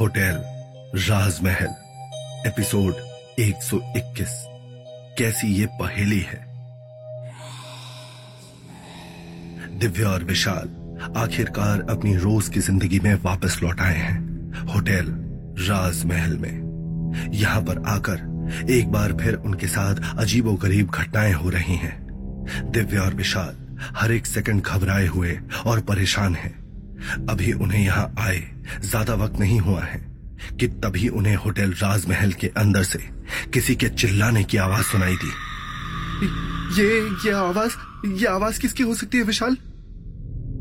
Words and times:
Hotel 0.00 0.42
राजमहल, 0.94 1.68
episode 2.46 2.94
121 3.38 4.44
कैसी 5.18 5.54
ये 5.54 5.66
पहेली 5.66 6.20
है? 6.20 6.46
दिव्या 9.78 10.08
और 10.08 10.24
विशाल 10.24 10.68
आखिरकार 11.16 11.86
अपनी 11.90 12.16
रोज 12.16 12.48
की 12.48 12.60
ज़िंदगी 12.60 13.00
में 13.00 13.14
वापस 13.14 13.60
लौट 13.62 13.80
आए 13.80 13.96
हैं, 13.96 14.18
होटल 14.74 15.06
राजमहल 15.68 16.36
में। 16.36 17.30
यहाँ 17.32 17.62
पर 17.62 17.82
आकर 17.86 18.18
एक 18.70 18.88
बार 18.88 19.12
फिर 19.12 19.34
उनके 19.34 19.66
साथ 19.66 20.18
अजीबो 20.18 20.52
गरीब 20.52 20.90
घटनाएँ 20.90 21.32
हो 21.32 21.50
रही 21.50 21.76
हैं। 21.76 22.06
दिव्या 22.70 23.02
और 23.02 23.14
विशाल 23.14 23.78
हर 23.80 24.12
एक 24.12 24.26
सेकंड 24.26 24.62
घबराए 24.62 25.06
हुए 25.06 25.38
और 25.66 25.80
परेशान 25.80 26.34
हैं। 26.34 26.65
अभी 27.30 27.52
उन्हें 27.54 27.84
यहाँ 27.84 28.12
आए। 28.18 28.42
ज़्यादा 28.80 29.14
वक्त 29.14 29.38
नहीं 29.40 29.58
हुआ 29.60 29.82
है 29.82 30.00
कि 30.60 30.66
तभी 30.66 31.08
उन्हें 31.10 31.34
होटल 31.36 31.72
राजमहल 31.72 32.32
के 32.32 32.46
अंदर 32.56 32.82
से 32.84 32.98
किसी 33.54 33.74
के 33.74 33.88
चिल्लाने 33.90 34.44
की 34.44 34.56
आवाज़ 34.58 34.84
सुनाई 34.86 35.16
दी। 35.16 35.32
ये 36.76 36.88
ये 37.26 37.32
आवाज़ 37.34 37.76
ये 38.08 38.26
आवाज़ 38.26 38.60
किसकी 38.60 38.82
हो 38.82 38.94
सकती 38.94 39.18
है 39.18 39.24
विशाल? 39.24 39.56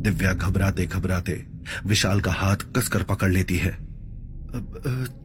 दिव्या 0.02 0.34
घबराते 0.34 0.86
घबराते 0.86 1.44
विशाल 1.86 2.22
का 2.22 2.32
हाथ 2.32 2.66
कसकर 2.76 3.04
पकड़ 3.04 3.32
लेती 3.32 3.58
है। 3.58 3.78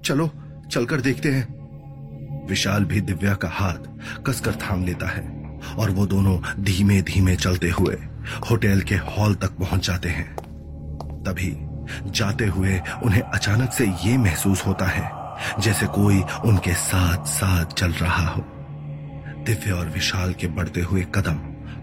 चलो 0.05 0.31
चलकर 0.73 1.01
देखते 1.01 1.31
हैं। 1.31 2.47
विशाल 2.49 2.85
भी 2.85 3.01
दिव्या 3.03 3.35
का 3.35 3.49
हाथ 3.49 4.23
कसकर 4.27 4.55
थाम 4.63 4.85
लेता 4.87 5.09
है 5.09 5.23
और 5.79 5.91
वो 5.91 6.07
दोनों 6.07 6.39
धीमे 6.65 7.01
धीमे 7.03 7.37
चलते 7.37 7.71
हुए 7.71 7.97
होटल 8.51 8.81
के 8.81 8.95
हॉल 9.09 9.35
तक 9.35 9.59
पहुँच 9.59 9.87
जाते 9.87 10.09
हैं। 10.09 10.35
तभी 11.21 11.57
जाते 12.11 12.47
हुए 12.47 12.81
उन्हें 13.03 13.23
अचानक 13.23 13.73
से 13.73 13.87
ये 13.87 14.17
महसूस 14.19 14.67
होता 14.67 14.87
है, 14.87 15.11
जैसे 15.63 15.87
कोई 15.87 16.23
उनके 16.45 16.75
साथ 16.75 17.25
साथ 17.25 17.65
चल 17.65 17.93
रहा 17.93 18.29
हो। 18.29 18.41
दिव्य 19.47 19.71
और 19.71 19.89
विशाल 19.89 20.33
के 20.33 20.47
बढ़ते 20.47 20.81
हुए 20.81 21.07
कदम 21.15 21.35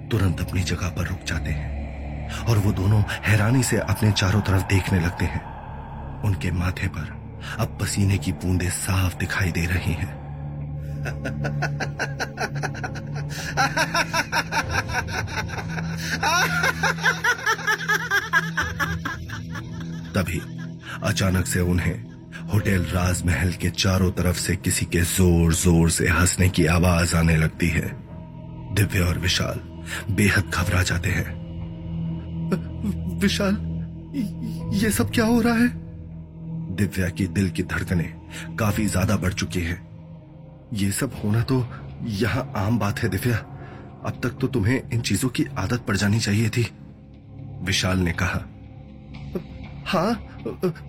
तुरंत 0.10 0.42
अपनी 0.42 0.64
जगह 0.64 0.90
पर 0.90 1.08
रुक 1.08 1.20
जाते 1.28 1.50
हैं 1.50 1.78
और 2.34 2.58
वो 2.58 2.72
दोनों 2.72 3.04
हैरानी 3.10 3.64
से 3.64 3.78
अपने 3.78 4.12
चारों 4.12 4.42
तरफ़ 4.42 4.64
देखने 4.64 5.00
लगते 5.00 5.26
हैं। 5.26 5.58
उनके 6.22 6.52
माथे 6.52 6.88
पर 6.88 7.38
अब 7.60 7.78
पसीने 7.82 8.18
की 8.18 8.32
बूंदें 8.32 8.70
साफ़ 8.70 9.18
दिखाई 9.18 9.52
दे 9.52 9.66
रही 9.66 9.94
हैं। 9.94 10.28
तभी 20.18 20.42
अचानक 21.04 21.46
से 21.46 21.60
उन्हें 21.72 21.96
होटल 22.54 22.84
राजमहल 22.92 23.54
के 23.62 23.70
चारों 23.70 24.12
तरफ़ 24.12 24.38
से 24.38 24.56
किसी 24.56 24.86
के 24.86 25.02
ज़ोर 25.02 25.54
ज़ोर 25.54 25.90
से 25.90 26.08
हंसने 26.10 26.50
की 26.50 26.66
आवाज़ 26.66 27.16
आने 27.16 27.36
लगती 27.38 27.68
है। 27.70 27.90
दिव्य 28.76 29.00
और 29.00 29.20
विशाल 29.20 29.60
बेहद 30.12 30.52
घबरा 30.54 30.82
जाते 30.84 31.10
हैं। 31.10 31.36
विशाल, 33.22 33.56
ये 34.76 34.92
सब 34.92 35.12
क्या 35.12 35.26
हो 35.26 35.42
रहा 35.42 35.54
है? 35.54 35.70
दिव्या 36.76 37.10
की 37.10 37.28
दिल 37.30 37.50
की 37.50 37.64
धड़कनें 37.66 38.56
काफ़ी 38.60 38.86
ज़्यादा 38.86 39.16
बढ़ 39.18 39.34
चुकी 39.34 39.62
है। 39.62 39.80
ये 40.74 40.92
सब 40.92 41.22
होना 41.24 41.42
तो 41.44 41.66
यहाँ 42.18 42.52
आम 42.56 42.80
बात 42.80 43.00
है 43.00 43.10
दिव्या। 43.10 43.38
अब 44.06 44.20
तक 44.24 44.38
तो 44.42 44.48
तुम्हें 44.48 44.82
इन 44.94 45.02
चीज़ों 45.02 45.30
की 45.30 45.46
आदत 45.58 45.86
पड़ 45.88 45.96
जानी 45.96 46.20
चाहिए 46.20 46.50
थी। 46.50 46.68
विशाल 47.64 48.00
ने 48.00 48.12
कहा 48.14 48.46
हाँ 49.88 50.12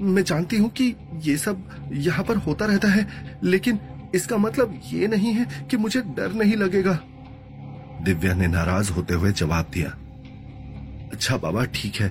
मैं 0.01 0.23
जानती 0.25 0.57
हूँ 0.57 0.69
कि 0.71 0.95
ये 1.23 1.37
सब 1.37 1.91
यहाँ 1.93 2.25
पर 2.25 2.37
होता 2.37 2.65
रहता 2.65 2.89
है, 2.89 3.07
लेकिन 3.45 3.79
इसका 4.15 4.37
मतलब 4.37 4.81
ये 4.85 5.07
नहीं 5.07 5.33
है 5.33 5.67
कि 5.71 5.77
मुझे 5.77 6.01
डर 6.01 6.33
नहीं 6.33 6.57
लगेगा। 6.57 6.99
दिव्या 8.03 8.35
ने 8.35 8.47
नाराज़ 8.47 8.92
होते 8.92 9.14
हुए 9.14 9.33
जवाब 9.33 9.70
दिया। 9.75 9.89
अच्छा 11.13 11.37
बाबा, 11.37 11.64
ठीक 11.64 11.97
है। 11.97 12.08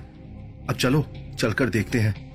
अब 0.70 0.72
चलो, 0.72 1.04
चलकर 1.38 1.68
देखते 1.68 2.00
हैं। 2.00 2.28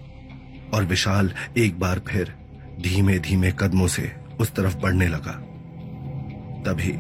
और 0.70 0.86
विशाल 0.86 1.34
एक 1.58 1.80
बार 1.80 2.02
फिर 2.08 2.34
धीमे 2.82 3.20
धीमे 3.20 3.52
कदमों 3.60 3.88
से 3.88 4.16
उस 4.40 4.52
तरफ़ 4.56 4.78
बढ़ने 4.78 5.08
लगा। 5.08 5.32
तभी 6.66 6.92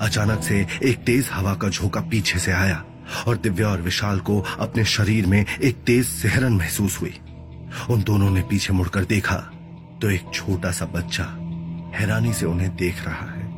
अचानक 0.00 0.42
से 0.42 0.66
एक 0.84 0.98
तेज 0.98 1.28
हवा 1.32 1.54
का 1.54 1.68
झोंका 1.68 2.00
पीछे 2.00 2.38
से 2.38 2.52
आया। 2.52 2.84
और 3.26 3.36
दिव्या 3.36 3.68
और 3.68 3.82
विशाल 3.82 4.20
को 4.20 4.40
अपने 4.40 4.84
शरीर 4.84 5.26
में 5.26 5.44
एक 5.62 5.76
तेज 5.76 6.06
सहरन 6.06 6.52
महसूस 6.52 7.00
हुई। 7.00 7.18
उन 7.90 8.02
दोनों 8.02 8.30
ने 8.30 8.42
पीछे 8.42 8.72
मुड़कर 8.72 9.04
देखा 9.04 9.36
तो 10.02 10.10
एक 10.10 10.30
छोटा 10.34 10.70
सा 10.70 10.84
बच्चा 10.84 11.24
हैरानी 11.98 12.32
से 12.32 12.46
उन्हें 12.46 12.76
देख 12.76 13.04
रहा 13.04 13.30
है। 13.30 13.48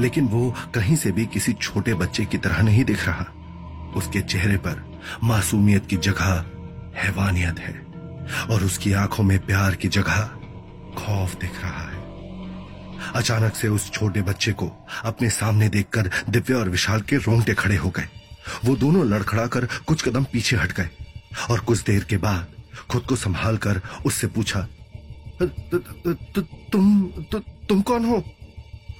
लेकिन 0.00 0.26
वो 0.26 0.54
कहीं 0.74 0.96
से 0.96 1.12
भी 1.12 1.26
किसी 1.26 1.52
छोटे 1.52 1.94
बच्चे 1.94 2.24
की 2.24 2.38
तरह 2.38 2.62
नहीं 2.62 2.84
दिख 2.84 3.06
रहा। 3.06 3.26
उसके 3.96 4.20
चेहरे 4.20 4.56
पर 4.56 5.00
मासूमियत 5.22 5.86
की 5.86 5.96
जगह 5.96 6.44
हैवानियत 6.96 7.58
है 7.58 7.74
और 8.50 8.64
उसकी 8.64 8.92
आँखों 8.92 9.24
में 9.24 9.38
प्यार 9.38 9.74
की 9.74 9.88
जगह 9.88 10.30
खौफ 10.98 11.34
दिख 11.40 11.62
रहा 11.62 11.82
है। 11.82 12.04
अचानक 13.14 13.54
से 13.54 13.68
उस 13.68 13.90
छोटे 13.90 14.22
बच्चे 14.22 14.52
को 14.52 14.70
अपने 15.04 15.30
सामने 15.30 15.68
देखकर 15.68 16.10
दिव्या 16.30 16.58
और 16.58 16.68
विशाल 16.68 17.00
के 17.00 17.16
रोंगटे 17.16 17.54
खड़े 17.54 17.76
हो 17.76 17.90
गए। 17.90 18.08
वो 18.64 18.76
दोनों 18.76 19.06
लड़खड़ा 19.08 19.46
कर 19.46 19.66
कुछ 19.86 20.02
कदम 20.02 20.24
पीछे 20.24 20.56
हट 20.56 20.72
गए 20.72 20.88
और 21.50 21.60
कुछ 21.60 21.82
देर 21.84 22.04
के 22.04 22.16
बाद 22.16 22.46
खुद 22.90 23.02
को 23.02 23.16
संभाल 23.16 23.56
कर 23.56 23.80
उससे 24.06 24.26
पूछा 24.26 24.66
तुम 26.72 27.02
तुम 27.68 27.80
कौन 27.82 28.04
हो? 28.04 28.22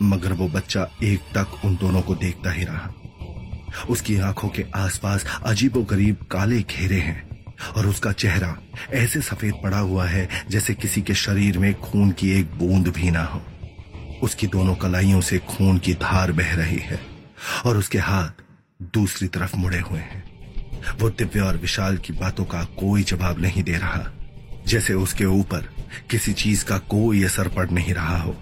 मगर 0.02 0.32
वो 0.32 0.48
बच्चा 0.48 0.86
एक 1.02 1.20
तक 1.36 1.64
उन 1.64 1.76
दोनों 1.76 2.00
को 2.02 2.14
देखता 2.14 2.50
ही 2.50 2.64
रहा। 2.64 2.92
उसकी 3.90 4.16
आँखों 4.20 4.48
के 4.48 4.64
आसपास 4.76 5.24
अजीबो 5.46 5.82
गरीब 5.82 6.26
काले 6.30 6.60
घेरे 6.60 6.98
हैं 7.00 7.44
और 7.76 7.86
उसका 7.86 8.12
चेहरा 8.12 8.56
ऐसे 8.94 9.20
सफ़ेद 9.20 9.54
पड़ा 9.62 9.78
हुआ 9.78 10.06
है 10.06 10.28
जैसे 10.50 10.74
किसी 10.74 11.02
के 11.02 11.14
शरीर 11.14 11.58
में 11.58 11.72
खून 11.80 12.10
की 12.10 12.30
एक 12.30 12.54
बूंद 12.58 12.88
भी 12.88 13.10
ना 13.10 13.24
हो। 13.24 13.42
उसकी 14.22 14.46
दोनों 14.46 14.74
कलाइयों 14.74 15.20
से 15.20 15.38
खून 15.48 15.78
की 15.78 15.94
धार 15.94 16.32
बह 16.32 16.54
रही 16.54 16.78
है 16.78 17.00
और 17.66 17.76
उसके 17.76 17.98
हाथ 17.98 18.42
दूसरी 18.80 19.28
तरफ़ 19.28 19.56
मुड़े 19.56 19.78
हुए 19.80 20.00
हैं। 20.00 20.24
वो 21.00 21.08
दिव्य 21.10 21.40
और 21.40 21.56
विशाल 21.56 21.96
की 21.96 22.12
बातों 22.12 22.44
का 22.44 22.62
कोई 22.78 23.02
जवाब 23.02 23.40
नहीं 23.40 23.62
दे 23.62 23.72
रहा। 23.72 24.04
जैसे 24.66 24.94
उसके 24.94 25.24
ऊपर 25.24 25.68
किसी 26.10 26.32
चीज़ 26.32 26.64
का 26.64 26.78
कोई 26.78 27.22
असर 27.24 27.48
पड़ 27.48 27.70
नहीं 27.70 27.94
रहा 27.94 28.16
हो। 28.18 28.36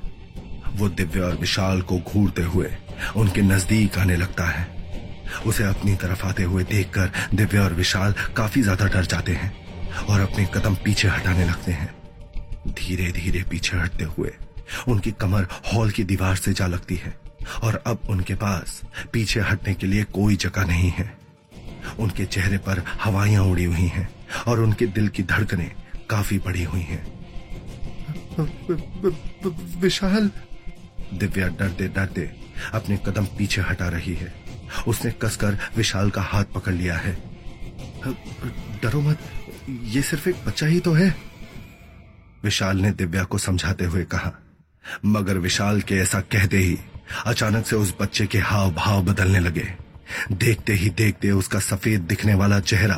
वो 0.76 0.88
दिव्य 0.90 1.20
और 1.20 1.36
विशाल 1.36 1.82
को 1.82 1.98
घूरते 1.98 2.42
हुए 2.42 2.70
उनके 3.16 3.42
नज़दीक 3.42 3.98
आने 3.98 4.16
लगता 4.16 4.44
है। 4.44 4.66
उसे 5.46 5.64
अपनी 5.64 5.94
तरफ़ 5.96 6.26
आते 6.26 6.42
हुए 6.42 6.64
देखकर 6.64 7.10
दिव्य 7.34 7.58
और 7.58 7.74
विशाल 7.74 8.14
काफ़ी 8.36 8.62
ज़्यादा 8.62 8.86
डर 8.86 9.04
जाते 9.04 9.32
हैं 9.32 9.52
और 10.06 10.20
अपने 10.20 10.44
कदम 10.54 10.74
पीछे 10.74 11.08
हटाने 11.08 11.44
लगते 11.44 11.72
हैं। 11.72 11.94
धीरे 12.68 13.10
धीरे 13.12 13.42
पीछे 13.42 13.76
हटते 13.76 14.04
हुए 14.04 14.32
उनकी 14.88 15.10
कमर 15.12 15.46
हॉल 15.74 15.90
की 15.90 16.04
दीवार 16.04 16.36
से 16.36 16.52
जा 16.52 16.66
लगती 16.66 16.96
है। 16.96 17.16
और 17.62 17.82
अब 17.86 17.98
उनके 18.10 18.34
पास 18.34 18.80
पीछे 19.12 19.40
हटने 19.40 19.74
के 19.74 19.86
लिए 19.86 20.04
कोई 20.14 20.36
जगह 20.36 20.66
नहीं 20.66 20.90
है। 20.90 21.12
उनके 22.00 22.24
चेहरे 22.24 22.58
पर 22.58 22.82
हवाइयाँ 23.02 23.44
उड़ी 23.44 23.64
हुई 23.64 23.86
हैं 23.88 24.08
और 24.46 24.60
उनके 24.60 24.86
दिल 24.86 25.08
की 25.08 25.22
धड़कनें 25.22 25.70
काफ़ी 26.10 26.38
बढ़ी 26.38 26.62
हुई 26.62 26.80
हैं। 26.80 27.02
विशाल। 29.80 30.30
दिव्या 31.14 31.48
डरते 31.48 31.88
डरते 31.88 32.30
अपने 32.74 32.96
कदम 32.96 33.26
पीछे 33.38 33.60
हटा 33.60 33.88
रही 33.88 34.14
है। 34.14 34.32
उसने 34.88 35.10
कसकर 35.22 35.58
विशाल 35.76 36.10
का 36.10 36.22
हाथ 36.22 36.44
पकड़ 36.44 36.72
लिया 36.72 36.96
है। 36.96 37.12
डरो 38.82 39.00
मत 39.00 39.18
ये 39.68 40.02
सिर्फ़ 40.02 40.28
एक 40.28 40.44
बच्चा 40.46 40.66
ही 40.66 40.80
तो 40.80 40.92
है। 40.92 41.14
विशाल 42.44 42.78
ने 42.78 42.90
दिव्या 42.92 43.24
को 43.24 43.38
समझाते 43.38 43.84
हुए 43.84 44.04
कहा 44.04 44.32
मगर 45.04 45.38
विशाल 45.38 45.80
के 45.80 45.94
ऐसा 45.94 46.20
कहते 46.20 46.58
ही 46.58 46.78
अचानक 47.26 47.66
से 47.66 47.76
उस 47.76 47.94
बच्चे 48.00 48.26
के 48.26 48.38
हाव 48.40 48.70
भाव 48.74 49.02
बदलने 49.04 49.40
लगे। 49.40 49.66
देखते 50.32 50.72
ही 50.72 50.90
देखते 50.92 51.30
उसका 51.32 51.58
सफ़ेद 51.60 52.00
दिखने 52.00 52.34
वाला 52.34 52.60
चेहरा 52.62 52.96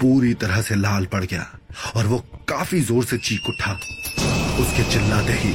पूरी 0.00 0.32
तरह 0.34 0.60
से 0.62 0.74
लाल 0.74 1.06
पड़ 1.06 1.24
गया 1.24 1.46
और 1.96 2.06
वो 2.06 2.18
काफ़ी 2.48 2.80
ज़ोर 2.80 3.04
से 3.04 3.18
चीख 3.18 3.48
उठा। 3.48 3.72
उसके 4.62 4.90
चिल्लाते 4.92 5.32
ही 5.34 5.52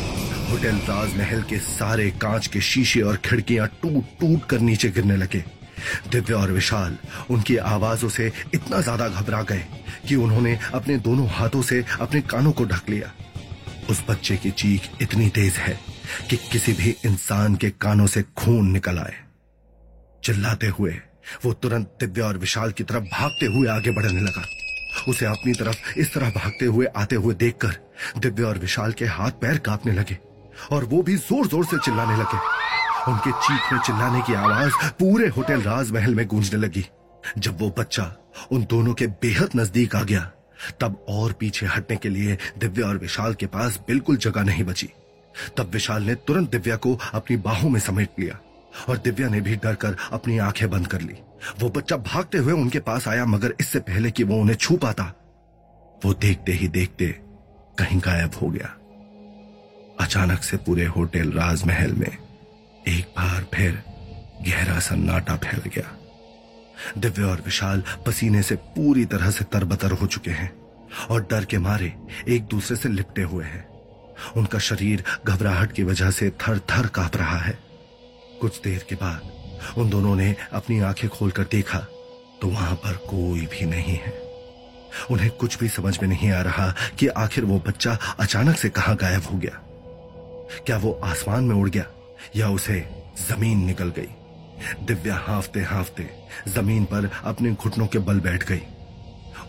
होटल 0.50 0.76
राजमहल 0.90 1.42
के 1.50 1.58
सारे 1.60 2.10
कांच 2.22 2.48
के 2.48 2.62
शीशे 2.62 3.02
और 3.02 3.18
खिड़कियाँ 3.26 3.68
टूट 3.82 4.04
टूट 4.20 4.46
कर 4.50 4.60
नीचे 4.60 4.90
गिरने 4.90 5.18
लगे। 5.18 5.44
दिव्य 6.12 6.34
और 6.34 6.52
विशाल 6.52 6.98
उनकी 7.30 7.58
आवाजों 7.58 8.10
से 8.10 8.32
इतना 8.54 8.82
ज़्यादा 8.82 9.08
घबरा 9.10 9.42
गए 9.44 9.64
कि 10.08 10.16
उन्होंने 10.16 10.58
अपने 10.74 10.98
दोनों 11.00 11.28
हाथों 11.30 11.62
से 11.62 11.84
अपने 12.02 12.22
कानों 12.24 12.52
को 12.52 12.66
ढक 12.66 12.90
लिया। 12.90 13.12
उस 13.90 14.04
बच्चे 14.10 14.36
की 14.38 14.52
चीख 14.54 14.90
इतनी 15.02 15.30
तेज 15.30 15.54
है 15.56 15.80
कि 16.30 16.38
किसी 16.52 16.74
भी 16.74 16.96
इंसान 17.06 17.56
के 17.56 17.70
कानों 17.70 18.08
से 18.08 18.22
खून 18.38 18.72
निकल 18.72 19.00
आए। 19.00 19.14
चिल्लाते 20.24 20.68
हुए, 20.68 20.92
वो 21.46 21.54
तुरंत 21.54 21.98
दिव्य 22.00 22.22
और 22.22 22.38
विशाल 22.38 22.72
की 22.72 22.84
तरफ़ 22.84 23.04
भागते 23.04 23.46
हुए 23.46 23.68
आगे 23.68 23.92
बढ़ने 23.92 24.22
लगा। 24.22 24.44
उसे 25.08 25.26
अपनी 25.26 25.54
तरफ़ 25.54 26.00
इस 26.00 26.14
तरह 26.14 26.30
भागते 26.30 26.66
हुए, 26.66 26.86
आते 26.86 27.16
हुए 27.16 27.34
देखकर 27.36 27.76
दिव्या 28.18 28.48
और 28.48 28.58
विशाल 28.58 28.92
के 28.92 29.06
हाथ 29.06 29.32
पैर 29.32 29.58
कांपने 29.58 29.94
लगे 29.94 30.18
और 30.72 30.84
वो 30.84 31.02
भी 31.02 31.16
ज़ोर 31.16 31.48
ज़ोर 31.48 31.66
से 31.66 31.78
चिल्लाने 31.78 32.18
लगे। 32.18 32.38
उनके 33.12 33.32
चीख 33.32 33.58
चीखने 33.58 33.80
चिल्लाने 33.80 34.22
की 34.22 34.34
आवाज़ 34.34 34.74
पूरे 35.00 35.28
होटल 35.28 35.62
राजमहल 35.62 36.16
में 36.16 36.26
गूंजने 36.28 36.60
लगी। 36.60 36.86
जब 37.38 37.62
वो 37.62 37.70
बच्चा 37.78 38.04
उन 38.52 38.66
दोनों 38.66 38.94
के 38.94 39.08
बेहद 39.08 39.50
नज़दीक 39.56 39.96
आ 39.96 40.04
गया, 40.04 40.32
तब 40.82 41.06
और 41.10 41.32
पीछे 41.32 41.66
हटने 41.66 41.98
के 41.98 42.10
लिए 42.10 42.38
दिव्या 42.58 42.88
और 42.88 42.98
विशाल 42.98 43.34
के 43.34 43.46
पास 43.46 43.80
बिल्कुल 43.88 44.18
जगह 44.18 44.44
नहीं 44.44 44.64
बची। 44.64 44.90
तब 45.58 45.70
विशाल 45.70 46.04
ने 46.04 46.16
तुरंत 46.16 46.52
दिव्या 46.52 46.76
को 46.76 47.00
अपनी 47.14 47.38
बाहों 47.38 47.70
में 47.70 47.80
समेट 47.80 48.10
लिया 48.20 48.40
और 48.90 48.98
दिव्या 48.98 49.30
ने 49.30 49.42
भी 49.42 49.56
डर 49.56 49.76
कर 49.76 49.98
अपनी 50.12 50.38
आँखें 50.38 50.70
बंद 50.70 50.88
कर 50.88 51.02
ली। 51.02 51.16
वो 51.60 51.70
बच्चा 51.70 51.98
भागते 51.98 52.38
हुए 52.38 52.54
उनके 52.54 52.80
पास 52.80 53.08
आया, 53.08 53.26
मगर 53.26 53.54
इससे 53.60 53.80
पहले 53.80 54.12
कि 54.12 54.24
वो 54.24 54.38
उन्हें 54.38 54.56
छू 54.56 54.78
पाता, 54.78 55.04
वो 56.06 56.14
देखते 56.14 56.52
ही 56.52 56.68
देखते 56.68 57.08
कहीं 57.80 58.00
गायब 58.00 58.32
हो 58.42 58.50
गया। 58.50 58.76
अचानक 60.00 60.44
से 60.44 60.58
पूरे 60.58 60.86
होटल 60.86 61.32
राजमहल 61.32 61.94
में 61.94 62.18
एक 62.88 63.06
बार 63.18 63.46
फिर 63.54 63.84
गहरा 64.48 64.80
सन्नाटा 64.80 65.36
फैल 65.36 65.70
गया। 65.76 65.98
दिव्या 66.98 67.28
और 67.28 67.42
विशाल 67.46 67.84
पसीने 68.08 68.42
से 68.42 68.56
पूरी 68.56 69.06
तरह 69.06 69.32
से 69.32 69.46
तरबतर 69.46 69.92
हो 69.92 70.08
चुके 70.08 70.32
हैं 70.32 70.52
और 71.10 71.22
डर 71.22 71.46
के 71.46 71.58
मारे 71.58 71.94
एक 72.28 72.44
दूसरे 72.44 72.78
से 72.78 72.90
लिपटे 72.90 73.22
हुए 73.22 73.46
हैं। 73.46 73.73
उनका 74.38 74.60
शरीर 74.60 75.04
घबराहट 75.26 75.72
की 75.72 75.84
वजह 75.84 76.12
से 76.12 76.30
थर 76.42 76.60
थर 76.70 76.88
काँप 76.88 77.16
रहा 77.18 77.38
है। 77.38 77.58
कुछ 78.42 78.62
देर 78.62 78.86
के 78.90 78.96
बाद 78.96 79.78
उन 79.78 79.90
दोनों 79.90 80.16
ने 80.16 80.36
अपनी 80.54 80.80
आँखें 80.82 81.10
खोलकर 81.10 81.44
देखा 81.52 81.80
तो 82.42 82.48
वहाँ 82.48 82.76
पर 82.76 82.96
कोई 83.10 83.46
भी 83.52 83.66
नहीं 83.66 83.96
है। 83.96 84.14
उन्हें 85.12 85.30
कुछ 85.32 85.60
भी 85.60 85.68
समझ 85.70 85.98
में 86.02 86.08
नहीं 86.10 86.32
आ 86.32 86.42
रहा 86.42 86.74
कि 87.00 87.08
आखिर 87.08 87.46
वो 87.46 87.60
बच्चा 87.68 87.98
अचानक 88.20 88.58
से 88.58 88.70
कहाँ 88.70 88.96
गायब 88.96 89.24
हो 89.24 89.38
गया। 89.38 89.60
क्या 90.66 90.78
वो 90.78 90.92
आसमान 91.04 91.44
में 91.44 91.56
उड़ 91.56 91.70
गया 91.70 91.86
या 92.36 92.50
उसे 92.50 92.80
ज़मीन 93.20 93.66
निकल 93.66 93.90
गई? 93.90 94.10
दिव्या 94.86 95.16
हाफते 95.18 95.62
हाफते 95.62 96.10
ज़मीन 96.48 96.86
पर 96.86 97.10
अपने 97.24 97.52
घुटनों 97.52 97.88
के 97.88 98.00
बल 98.00 98.20
बैठ 98.20 98.44
गई। 98.44 98.62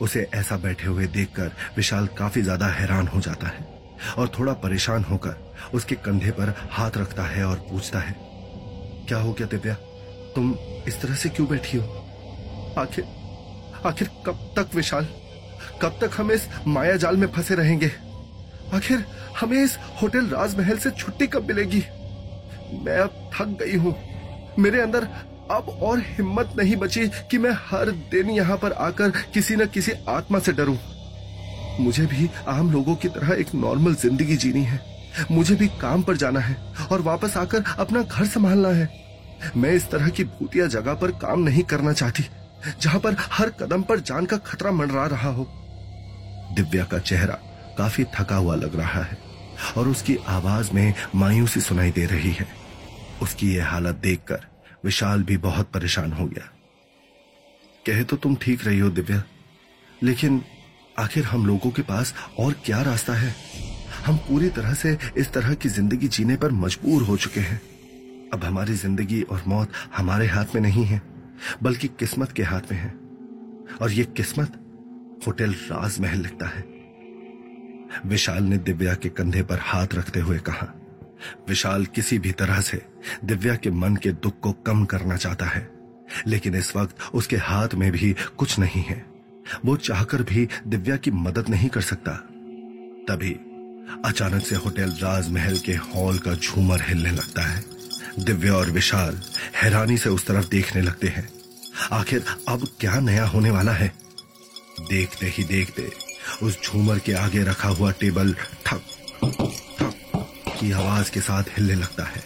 उसे 0.01 0.27
ऐसा 0.35 0.57
बैठे 0.57 0.87
हुए 0.87 1.07
देखकर 1.09 1.53
विशाल 1.77 2.07
काफ़ी 2.19 2.43
ज़्यादा 2.43 2.67
हैरान 2.69 3.09
हो 3.09 3.21
जाता 3.21 3.47
है। 3.47 3.74
और 4.19 4.29
थोड़ा 4.39 4.53
परेशान 4.53 5.05
होकर 5.05 5.37
उसके 5.75 5.95
कंधे 5.95 6.31
पर 6.31 6.55
हाथ 6.71 6.97
रखता 6.97 7.23
है 7.23 7.45
और 7.45 7.57
पूछता 7.71 7.99
है, 7.99 8.15
क्या 9.09 9.19
हो 9.19 9.33
गया 9.33 9.47
दिव्या? 9.47 9.75
तुम 10.35 10.55
इस 10.89 11.01
तरह 11.03 11.15
से 11.15 11.29
क्यों 11.29 11.49
बैठी 11.49 11.79
हो? 11.79 11.85
आखिर 12.79 13.05
आखिर 13.87 14.09
कब 14.27 14.53
तक 14.57 14.75
विशाल? 14.75 15.07
कब 15.83 15.99
तक 16.01 16.11
हम 16.17 16.33
इस 16.33 16.49
माया 16.67 16.97
जाल 16.97 17.17
में 17.17 17.27
फंसे 17.27 17.55
रहेंगे? 17.55 17.91
आखिर 18.75 19.05
हमें 19.41 19.63
इस 19.65 19.79
होटल 20.03 20.27
राजमहल 20.27 20.79
से 20.79 20.91
छुट्टी 20.91 21.27
कब 21.27 21.47
मिलेगी? 21.49 21.83
मैं 22.83 22.99
अब 22.99 23.31
थक 23.35 23.57
गई 23.63 23.77
हूँ। 23.77 23.95
मेरे 24.59 24.81
अंदर 24.81 25.09
अब 25.51 25.69
और 25.83 25.99
हिम्मत 25.99 26.53
नहीं 26.59 26.77
बची 26.77 27.07
कि 27.31 27.39
मैं 27.39 27.51
हर 27.67 27.91
दिन 28.11 28.31
यहाँ 28.31 28.57
पर 28.57 28.73
आकर 28.73 29.11
किसी 29.35 29.57
न 29.57 29.67
किसी 29.67 29.93
आत्मा 30.09 30.39
से 30.39 30.53
डरूं। 30.53 30.77
मुझे 31.81 32.07
भी 32.07 32.29
आम 32.49 32.71
लोगों 32.73 32.95
की 32.97 33.09
तरह 33.09 33.33
एक 33.33 33.55
नॉर्मल 33.57 33.95
ज़िंदगी 33.97 34.37
जीनी 34.37 34.63
है। 34.65 34.81
मुझे 35.31 35.55
भी 35.55 35.67
काम 35.81 36.03
पर 36.03 36.17
जाना 36.17 36.41
है 36.41 36.57
और 36.93 37.03
वापस 37.03 37.37
आकर 37.37 37.65
अपना 37.79 38.03
घर 38.03 38.25
संभालना 38.27 38.69
है। 38.71 38.89
मैं 39.57 39.73
इस 39.73 39.91
तरह 39.91 40.09
की 40.09 40.25
भूतिया 40.25 40.67
जगह 40.69 40.95
पर 40.95 41.11
काम 41.19 41.41
नहीं 41.41 41.63
करना 41.65 41.93
चाहती, 41.93 42.25
जहाँ 42.81 43.01
पर 43.01 43.17
हर 43.33 43.51
कदम 43.61 43.83
पर 43.83 44.01
जान 44.03 44.27
का 44.27 44.37
खतरा 44.39 44.71
मंडरा 44.73 45.07
रहा 45.07 45.31
हो। 45.31 45.45
दिव्या 46.57 46.85
का 46.85 46.99
चेहरा 47.01 47.39
काफ़ी 47.79 48.05
थका 48.15 48.37
हुआ 48.37 48.55
लग 48.57 48.77
रहा 48.77 49.03
है 49.03 49.19
और 49.77 49.89
उसकी 49.89 50.17
आवाज़ 50.29 50.73
में 50.73 50.93
मायूसी 51.15 51.61
सुनाई 51.61 51.91
दे 51.91 52.05
रही 52.07 52.33
है। 52.33 52.47
उसकी 53.23 53.55
यह 53.55 53.69
हालत 53.69 53.95
देखकर 53.97 54.47
विशाल 54.85 55.23
भी 55.23 55.37
बहुत 55.39 55.71
परेशान 55.73 56.13
हो 56.13 56.27
गया। 56.27 56.51
कहे 57.85 58.05
तो 58.05 58.17
तुम 58.17 58.37
ठीक 58.37 58.67
रही 58.67 58.79
हो 58.79 58.91
दिव्या, 58.91 59.23
लेकिन 60.01 60.43
आखिर 60.99 61.25
हम 61.25 61.47
लोगों 61.47 61.71
के 61.71 61.83
पास 61.83 62.15
और 62.39 62.53
क्या 62.65 62.81
रास्ता 62.83 63.13
है? 63.13 63.35
हम 64.07 64.17
पूरी 64.19 64.49
तरह 64.49 64.75
से 64.75 64.97
इस 65.17 65.33
तरह 65.33 65.55
की 65.55 65.69
ज़िंदगी 65.69 66.09
जीने 66.09 66.37
पर 66.37 66.53
मजबूर 66.53 67.03
हो 67.03 67.17
चुके 67.17 67.41
हैं। 67.41 67.61
अब 68.33 68.45
हमारी 68.45 68.75
ज़िंदगी 68.75 69.23
और 69.23 69.43
मौत 69.47 69.73
हमारे 69.97 70.27
हाथ 70.27 70.55
में 70.55 70.61
नहीं 70.63 70.85
है, 70.85 71.01
बल्कि 71.63 71.89
किस्मत 71.89 72.33
के 72.33 72.43
हाथ 72.43 72.73
में 72.73 72.79
है। 72.79 72.93
और 73.83 73.93
ये 73.93 74.05
किस्मत 74.17 74.61
होटल 75.27 75.53
राजमहल 75.53 76.19
लिखता 76.19 76.47
है। 76.47 76.65
विशाल 78.07 78.43
ने 78.43 78.59
दिव्या 78.59 78.95
के 78.95 79.09
कंधे 79.09 79.43
पर 79.43 79.59
हाथ 79.63 79.95
रखते 79.95 80.21
हुए 80.21 80.39
कहा, 80.39 80.67
विशाल 81.49 81.85
किसी 81.87 82.19
भी 82.19 82.33
तरह 82.33 82.61
से 82.61 82.81
दिव्या 83.25 83.55
के 83.55 83.71
मन 83.71 83.97
के 83.97 84.13
दुख 84.13 84.39
को 84.41 84.53
कम 84.67 84.85
करना 84.85 85.17
चाहता 85.17 85.47
है, 85.47 85.69
लेकिन 86.27 86.55
इस 86.55 86.75
वक्त 86.77 86.97
उसके 87.15 87.37
हाथ 87.37 87.75
में 87.75 87.91
भी 87.93 88.15
कुछ 88.39 88.59
नहीं 88.59 88.83
है। 88.83 89.14
वो 89.65 89.77
चाहकर 89.77 90.23
भी 90.23 90.49
दिव्या 90.67 90.97
की 90.97 91.11
मदद 91.11 91.49
नहीं 91.49 91.69
कर 91.69 91.81
सकता। 91.81 92.13
तभी 93.09 93.33
अचानक 94.05 94.47
से 94.47 94.57
होटल 94.57 94.91
राजमहल 94.91 95.59
के 95.59 95.73
हॉल 95.73 96.19
का 96.19 96.35
झूमर 96.35 96.83
हिलने 96.83 97.11
लगता 97.11 97.43
है। 97.43 97.65
दिव्या 98.19 98.55
और 98.55 98.71
विशाल 98.71 99.23
हैरानी 99.63 99.99
से 99.99 100.09
उस 100.09 100.27
तरफ़ 100.27 100.49
देखने 100.49 100.83
लगते 100.83 101.09
हैं। 101.09 101.29
आखिर 101.93 102.25
अब 102.49 102.69
क्या 102.81 103.01
नया 103.01 103.27
होने 103.27 103.51
वाला 103.51 103.73
है? 103.73 103.93
देखते 104.81 105.27
ही 105.27 105.45
देखते 105.45 105.93
उस 106.43 106.63
झूमर 106.65 106.99
के 106.99 107.13
आगे 107.13 107.43
रखा 107.43 107.69
हुआ 107.69 107.91
टेबल 107.91 108.35
ठक 108.35 108.45
ठक 108.67 108.81
की 110.61 110.73
आवाज़ 110.73 111.11
के 111.11 111.21
साथ 111.21 111.43
हिलने 111.43 111.75
लगता 111.75 112.05
है। 112.05 112.25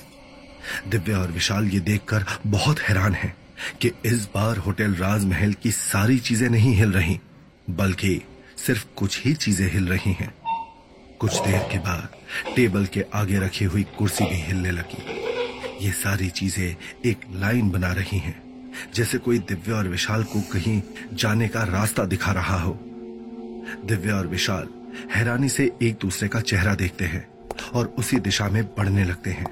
दिव्या 0.89 1.19
और 1.19 1.33
विशाल 1.33 1.69
ये 1.69 1.81
देखकर 1.81 2.25
बहुत 2.47 2.81
हैरान 2.81 3.15
हैं। 3.15 3.37
कि 3.81 3.91
इस 4.07 4.25
बार 4.35 4.57
होटल 4.57 4.95
राजमहल 4.95 5.53
की 5.53 5.71
सारी 5.71 6.19
चीज़ें 6.19 6.49
नहीं 6.51 6.75
हिल 6.75 6.93
रही, 6.93 7.19
बल्कि 7.71 8.21
सिर्फ़ 8.57 8.85
कुछ 8.97 9.25
ही 9.25 9.35
चीज़ें 9.35 9.71
हिल 9.73 9.89
रही 9.89 10.13
हैं। 10.13 10.33
कुछ 11.21 11.39
देर 11.39 11.69
के 11.73 11.79
बाद 11.79 12.09
टेबल 12.57 12.87
के 12.87 13.05
आगे 13.15 13.39
रखी 13.39 13.65
हुई 13.65 13.83
कुर्सी 13.99 14.25
भी 14.25 14.41
हिलने 14.43 14.71
लगी। 14.71 15.85
ये 15.85 15.93
सारी 15.93 16.29
चीज़ें 16.31 16.77
एक 17.07 17.21
लाइन 17.35 17.71
बना 17.71 17.93
रही 17.93 18.19
हैं, 18.19 18.43
जैसे 18.95 19.19
कोई 19.19 19.39
दिव्या 19.39 19.77
और 19.77 19.89
विशाल 19.89 20.25
को 20.25 20.41
कहीं 20.53 20.81
जाने 21.13 21.49
का 21.49 21.63
रास्ता 21.65 22.05
दिखा 22.05 22.33
रहा 22.33 22.59
हो। 22.59 22.79
दिव्या 23.85 24.17
और 24.17 24.27
विशाल 24.27 24.69
हैरानी 25.15 25.49
से 25.49 25.71
एक 25.83 25.99
दूसरे 26.03 26.29
का 26.29 26.41
चेहरा 26.41 26.75
देखते 26.75 27.05
हैं 27.05 27.27
और 27.75 27.95
उसी 27.99 28.19
दिशा 28.19 28.49
में 28.49 28.65
बढ़ने 28.69 29.05
लगते 29.05 29.31
हैं। 29.31 29.47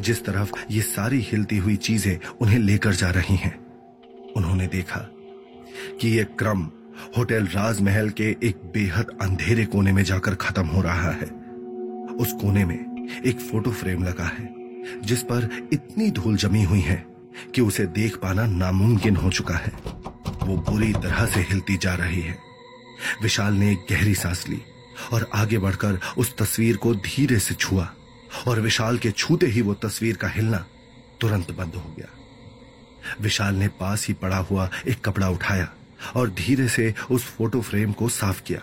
जिस 0.00 0.24
तरफ़ 0.24 0.52
ये 0.70 0.82
सारी 0.82 1.20
हिलती 1.20 1.56
हुई 1.56 1.76
चीज़ें 1.76 2.18
उन्हें 2.40 2.58
लेकर 2.58 2.94
जा 2.94 3.10
रही 3.10 3.36
हैं, 3.36 3.54
उन्होंने 4.36 4.66
देखा 4.66 5.00
कि 6.00 6.08
यह 6.08 6.24
क्रम 6.38 6.68
होटल 7.16 7.46
राजमहल 7.46 8.08
के 8.10 8.36
एक 8.42 8.60
बेहद 8.74 9.18
अंधेरे 9.22 9.64
कोने 9.64 9.92
में 9.92 10.02
जाकर 10.02 10.34
खत्म 10.34 10.66
हो 10.66 10.82
रहा 10.82 11.10
है। 11.10 11.26
उस 12.16 12.32
कोने 12.32 12.64
में 12.64 13.22
एक 13.26 13.40
फ़ोटो 13.40 13.70
फ्रेम 13.70 14.04
लगा 14.04 14.24
है, 14.24 14.48
जिस 15.02 15.22
पर 15.22 15.68
इतनी 15.72 16.10
धूल 16.10 16.36
जमी 16.36 16.62
हुई 16.62 16.80
है 16.80 17.04
कि 17.54 17.60
उसे 17.60 17.86
देख 17.86 18.16
पाना 18.16 18.46
नामुमकिन 18.46 19.16
हो 19.16 19.30
चुका 19.30 19.54
है। 19.54 19.72
वो 20.42 20.56
बुरी 20.70 20.92
तरह 20.92 21.26
से 21.26 21.40
हिलती 21.40 21.76
जा 21.76 21.94
रही 21.94 22.20
है। 22.20 22.36
विशाल 23.22 23.54
ने 23.54 23.70
एक 23.72 23.86
गहरी 23.90 24.14
सांस 24.14 24.48
ली 24.48 24.60
और 25.12 25.28
आगे 25.34 25.58
बढ़कर 25.58 25.98
उस 26.18 26.36
तस्वीर 26.36 26.76
को 26.76 26.94
धीरे 26.94 27.38
से 27.38 27.54
छुआ। 27.54 27.88
और 28.46 28.60
विशाल 28.60 28.98
के 28.98 29.10
छूते 29.10 29.46
ही 29.46 29.62
वो 29.62 29.74
तस्वीर 29.74 30.16
का 30.16 30.28
हिलना 30.28 30.64
तुरंत 31.20 31.50
बंद 31.50 31.74
हो 31.74 31.94
गया। 31.98 32.08
विशाल 33.20 33.54
ने 33.54 33.68
पास 33.68 34.06
ही 34.08 34.14
पड़ा 34.14 34.36
हुआ 34.36 34.68
एक 34.88 35.04
कपड़ा 35.04 35.28
उठाया 35.28 35.68
और 36.16 36.30
धीरे 36.30 36.68
से 36.68 36.94
उस 37.10 37.24
फ़ोटो 37.26 37.60
फ्रेम 37.60 37.92
को 37.92 38.08
साफ़ 38.08 38.42
किया। 38.42 38.60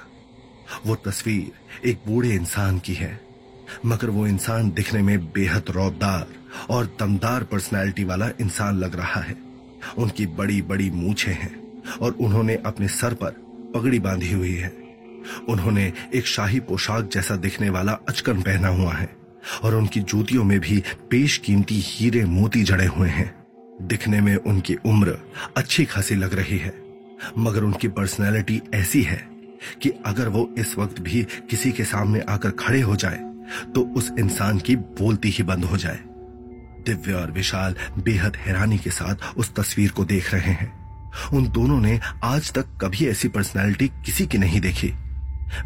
वो 0.86 0.96
तस्वीर 0.96 1.88
एक 1.88 2.00
बूढ़े 2.08 2.30
इंसान 2.30 2.80
की 2.80 2.94
है, 2.94 3.20
मगर 3.86 4.10
वो 4.10 4.28
इंसान 4.28 4.70
दिखने 4.72 5.02
में 5.02 5.26
बेहद 5.32 5.66
रौबदार 5.70 6.28
और 6.70 6.86
दमदार 7.00 7.44
पर्सनैलिटी 7.44 8.04
वाला 8.04 8.30
इंसान 8.42 8.78
लग 8.78 8.96
रहा 8.96 9.22
है। 9.22 9.36
उनकी 9.98 10.26
बड़ी 10.28 10.62
बड़ी 10.62 10.90
मूछे 10.92 11.32
हैं 11.32 11.54
और 11.98 12.12
उन्होंने 12.12 12.56
अपने 12.66 12.88
सर 12.88 13.14
पर 13.14 13.32
पगड़ी 13.76 14.00
बांधी 14.00 14.32
हुई 14.34 14.56
है। 14.56 14.70
उन्होंने 15.50 15.92
एक 16.16 16.28
शाही 16.28 16.60
पोशाक 16.60 17.10
जैसा 17.14 17.36
दिखने 17.36 17.70
वाला 17.70 17.94
अचकन 18.10 18.42
पहना 18.42 18.68
हुआ 18.68 18.94
है। 18.94 19.25
और 19.64 19.76
उनकी 19.76 20.00
जूतियों 20.02 20.44
में 20.44 20.60
भी 20.60 20.84
पेश 21.10 21.38
कीमती 21.38 21.80
हीरे 21.80 22.24
मोती 22.26 22.64
जड़े 22.64 22.86
हुए 22.88 23.10
हैं। 23.10 23.34
दिखने 23.82 24.22
में 24.22 24.36
उनकी 24.36 24.76
उम्र 24.86 25.18
अच्छी 25.58 25.86
खासी 25.86 26.16
लग 26.16 26.34
रही 26.34 26.58
है, 26.58 26.74
मगर 27.38 27.64
उनकी 27.64 27.88
पर्सनैलिटी 27.90 28.62
ऐसी 28.74 29.02
है 29.04 29.18
कि 29.82 29.90
अगर 30.06 30.28
वो 30.28 30.50
इस 30.58 30.78
वक्त 30.78 31.00
भी 31.02 31.24
किसी 31.50 31.72
के 31.72 31.84
सामने 31.84 32.20
आकर 32.30 32.52
खड़े 32.60 32.82
हो 32.82 32.96
जाए 32.96 33.20
तो 33.76 33.82
उस 33.98 34.12
इंसान 34.20 34.60
की 34.60 34.76
बोलती 34.76 35.30
ही 35.30 35.44
बंद 35.44 35.66
हो 35.66 35.78
जाए। 35.78 36.00
दिव्य 36.86 37.14
और 37.14 37.32
विशाल 37.32 37.76
बेहद 37.98 38.36
हैरानी 38.36 38.78
के 38.78 38.90
साथ 38.90 39.38
उस 39.38 39.54
तस्वीर 39.56 39.92
को 39.92 40.06
देख 40.06 40.34
रहे 40.34 40.52
हैं। 40.52 40.72
उन 41.34 41.48
दोनों 41.50 41.80
ने 41.82 42.00
आज 42.24 42.52
तक 42.54 42.78
कभी 42.82 43.08
ऐसी 43.08 43.28
पर्सनैलिटी 43.28 43.88
किसी 44.06 44.26
की 44.28 44.38
नहीं 44.38 44.62
देखी। 44.62 44.94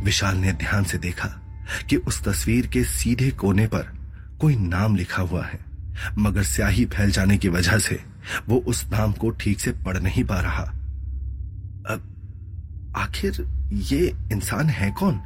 विशाल 0.04 0.38
ने 0.38 0.52
ध्यान 0.54 0.84
से 0.84 0.98
देखा 0.98 1.28
कि 1.90 1.96
उस 1.96 2.24
तस्वीर 2.24 2.68
के 2.68 2.84
सीधे 2.84 3.30
कोने 3.32 3.68
पर 3.68 3.88
कोई 4.42 4.56
नाम 4.56 4.96
लिखा 4.96 5.22
हुआ 5.22 5.46
है। 5.46 5.60
मगर 6.18 6.44
स्याही 6.44 6.86
फैल 6.86 7.12
जाने 7.12 7.38
की 7.38 7.50
वजह 7.50 7.78
से 7.78 8.04
वो 8.48 8.58
उस 8.58 8.86
नाम 8.92 9.12
को 9.12 9.30
ठीक 9.30 9.60
से 9.60 9.72
पढ़ 9.72 9.98
नहीं 9.98 10.24
पा 10.24 10.40
रहा। 10.40 10.64
अब 11.90 12.94
आखिर 12.98 13.46
ये 13.72 14.16
इंसान 14.32 14.70
है 14.70 14.92
कौन? 14.92 15.20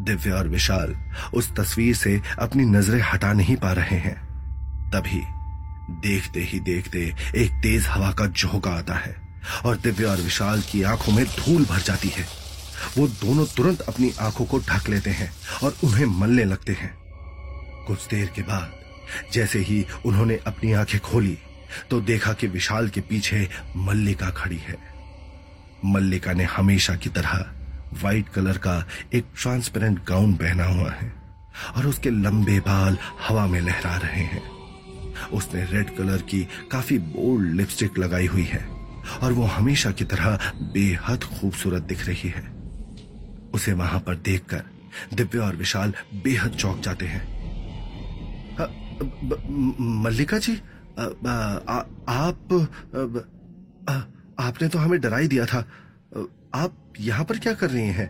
दिव्य 0.00 0.30
और 0.30 0.48
विशाल 0.48 0.94
उस 1.34 1.52
तस्वीर 1.56 1.94
से 1.94 2.20
अपनी 2.38 2.64
नज़रें 2.64 3.00
हटा 3.12 3.32
नहीं 3.32 3.56
पा 3.56 3.72
रहे 3.72 3.96
हैं। 3.96 4.16
तभी 4.90 5.22
देखते 6.08 6.40
ही 6.40 6.60
देखते 6.60 7.00
एक 7.36 7.50
तेज 7.52 7.86
हवा 7.86 8.12
का 8.12 8.26
झोंका 8.26 8.70
आता 8.70 8.94
है 8.94 9.16
और 9.64 9.76
दिव्य 9.76 10.04
और 10.04 10.16
विशाल 10.16 10.60
की 10.62 10.82
आँखों 10.82 11.12
में 11.12 11.24
धूल 11.24 11.64
भर 11.64 11.78
जाती 11.78 12.08
है। 12.08 12.41
वो 12.98 13.06
दोनों 13.08 13.44
तुरंत 13.46 13.80
अपनी 13.80 14.12
आँखों 14.20 14.44
को 14.44 14.58
ढक 14.60 14.88
लेते 14.88 15.10
हैं 15.10 15.32
और 15.64 15.76
उन्हें 15.84 16.06
मलने 16.06 16.44
लगते 16.44 16.72
हैं। 16.72 16.94
कुछ 17.86 18.06
देर 18.06 18.26
के 18.26 18.42
बाद, 18.42 18.72
जैसे 19.32 19.58
ही 19.58 19.84
उन्होंने 20.06 20.38
अपनी 20.46 20.72
आँखें 20.72 21.00
खोली 21.00 21.38
तो 21.90 22.00
देखा 22.00 22.32
कि 22.32 22.46
विशाल 22.46 22.88
के 22.88 23.00
पीछे 23.00 23.48
मल्लिका 23.76 24.30
खड़ी 24.30 24.58
है। 24.58 24.76
मल्लिका 25.84 26.32
ने 26.32 26.44
हमेशा 26.44 26.94
की 26.96 27.08
तरह 27.08 27.44
व्हाइट 27.92 28.28
कलर 28.28 28.58
का 28.58 28.84
एक 29.14 29.26
ट्रांसपेरेंट 29.40 30.04
गाउन 30.04 30.34
पहना 30.34 30.64
हुआ 30.64 30.90
है 30.90 31.12
और 31.76 31.86
उसके 31.86 32.10
लंबे 32.10 32.58
बाल 32.60 32.98
हवा 33.28 33.46
में 33.46 33.60
लहरा 33.60 33.96
रहे 33.96 34.24
हैं। 34.24 34.42
उसने 35.32 35.64
रेड 35.64 35.96
कलर 35.96 36.22
की 36.22 36.46
काफ़ी 36.72 36.98
बोल्ड 36.98 37.54
लिपस्टिक 37.54 37.98
लगाई 37.98 38.26
हुई 38.26 38.44
है 38.44 38.64
और 39.22 39.32
वो 39.32 39.44
हमेशा 39.48 39.90
की 39.90 40.04
तरह 40.04 40.52
बेहद 40.74 41.24
खूबसूरत 41.24 41.82
दिख 41.82 42.06
रही 42.06 42.28
है। 42.28 42.61
उसे 43.54 43.72
वहाँ 43.72 44.00
पर 44.00 44.14
देखकर 44.14 44.62
दिव्य 45.14 45.38
और 45.38 45.56
विशाल 45.56 45.94
बेहद 46.24 46.50
चौंक 46.50 46.80
जाते 46.80 47.06
हैं। 47.06 47.22
मल्लिका 50.02 50.38
जी 50.38 50.60
आ, 50.98 51.02
आ, 51.02 51.82
आप 52.08 52.52
आ, 53.88 53.94
आपने 54.38 54.68
तो 54.68 54.78
हमें 54.78 55.00
डरा 55.00 55.16
ही 55.16 55.28
दिया 55.28 55.46
था। 55.46 55.58
आप 56.54 56.74
यहाँ 57.00 57.24
पर 57.24 57.38
क्या 57.38 57.52
कर 57.52 57.70
रही 57.70 57.88
हैं? 57.88 58.08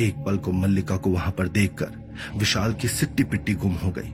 एक 0.00 0.14
पल 0.26 0.36
को 0.36 0.52
मल्लिका 0.52 0.96
को 0.96 1.10
वहाँ 1.10 1.32
पर 1.32 1.48
देखकर 1.48 1.90
विशाल 2.36 2.74
की 2.74 2.88
सिट्टी 2.88 3.24
पिट्टी 3.24 3.54
गुम 3.54 3.74
हो 3.74 3.90
गई। 3.90 4.12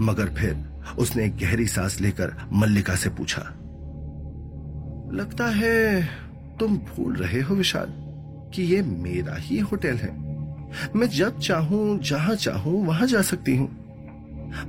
मगर 0.00 0.34
फिर 0.34 0.54
उसने 0.98 1.24
एक 1.24 1.36
गहरी 1.36 1.66
सांस 1.66 2.00
लेकर 2.00 2.34
मल्लिका 2.52 2.94
से 2.94 3.10
पूछा 3.10 3.42
लगता 5.14 5.46
है 5.46 6.04
तुम 6.60 6.76
भूल 6.78 7.16
रहे 7.16 7.40
हो 7.40 7.54
विशाल? 7.54 7.88
कि 8.54 8.62
ये 8.62 8.82
मेरा 8.82 9.34
ही 9.34 9.58
होटल 9.58 9.96
है। 9.96 10.30
मैं 10.96 11.08
जब 11.08 11.38
चाहूँ, 11.38 11.98
जहाँ 11.98 12.34
चाहूँ, 12.34 12.86
वहाँ 12.86 13.06
जा 13.06 13.22
सकती 13.22 13.56
हूँ। 13.56 13.68